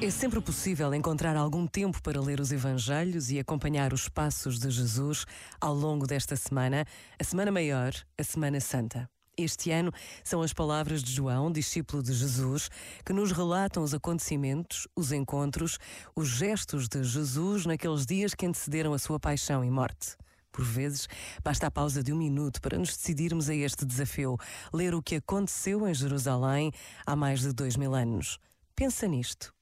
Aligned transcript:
É 0.00 0.10
sempre 0.10 0.40
possível 0.40 0.94
encontrar 0.94 1.36
algum 1.36 1.66
tempo 1.66 2.00
para 2.00 2.20
ler 2.20 2.38
os 2.38 2.52
Evangelhos 2.52 3.32
e 3.32 3.38
acompanhar 3.40 3.92
os 3.92 4.08
passos 4.08 4.56
de 4.56 4.70
Jesus 4.70 5.26
ao 5.60 5.74
longo 5.74 6.06
desta 6.06 6.36
semana, 6.36 6.86
a 7.18 7.24
Semana 7.24 7.50
Maior, 7.50 7.92
a 8.16 8.22
Semana 8.22 8.60
Santa. 8.60 9.10
Este 9.36 9.72
ano 9.72 9.90
são 10.22 10.40
as 10.40 10.52
palavras 10.52 11.02
de 11.02 11.10
João, 11.10 11.50
discípulo 11.50 12.00
de 12.00 12.12
Jesus, 12.12 12.70
que 13.04 13.12
nos 13.12 13.32
relatam 13.32 13.82
os 13.82 13.92
acontecimentos, 13.92 14.86
os 14.94 15.10
encontros, 15.10 15.78
os 16.14 16.28
gestos 16.28 16.86
de 16.86 17.02
Jesus 17.02 17.66
naqueles 17.66 18.06
dias 18.06 18.34
que 18.34 18.46
antecederam 18.46 18.94
a 18.94 18.98
sua 19.00 19.18
paixão 19.18 19.64
e 19.64 19.70
morte. 19.70 20.16
Por 20.52 20.64
vezes, 20.64 21.08
basta 21.42 21.66
a 21.66 21.72
pausa 21.72 22.04
de 22.04 22.12
um 22.12 22.16
minuto 22.16 22.60
para 22.60 22.78
nos 22.78 22.96
decidirmos 22.96 23.50
a 23.50 23.54
este 23.54 23.84
desafio, 23.84 24.38
ler 24.72 24.94
o 24.94 25.02
que 25.02 25.16
aconteceu 25.16 25.88
em 25.88 25.92
Jerusalém 25.92 26.70
há 27.04 27.16
mais 27.16 27.40
de 27.40 27.52
dois 27.52 27.76
mil 27.76 27.96
anos. 27.96 28.38
Pensa 28.76 29.08
nisto 29.08 29.57